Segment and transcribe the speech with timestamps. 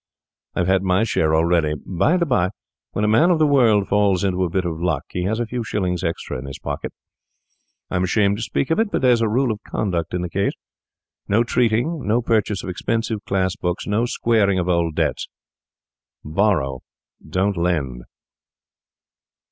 [0.55, 1.75] I've had my share already.
[1.85, 2.49] By the bye,
[2.93, 5.63] when a man of the world falls into a bit of luck, has a few
[5.63, 9.61] shillings extra in his pocket—I'm ashamed to speak of it, but there's a rule of
[9.63, 10.53] conduct in the case.
[11.27, 15.27] No treating, no purchase of expensive class books, no squaring of old debts;
[16.25, 16.81] borrow,
[17.29, 18.05] don't lend.